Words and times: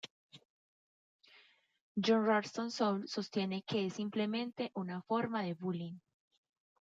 John 1.95 2.23
Ralston 2.25 2.71
Saul 2.71 3.03
sostiene 3.07 3.61
que 3.61 3.85
es 3.85 3.93
simplemente 3.93 4.71
una 4.73 5.03
forma 5.03 5.43
de 5.43 5.53
"bullying". 5.53 5.99